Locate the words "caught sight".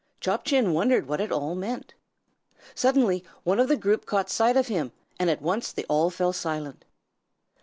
4.07-4.57